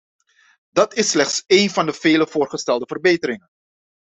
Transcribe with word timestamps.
Dat 0.69 0.93
is 0.93 1.09
slechts 1.09 1.43
één 1.47 1.69
van 1.69 1.85
de 1.85 1.93
vele 1.93 2.27
voorgestelde 2.27 2.85
verbeteringen. 2.87 3.49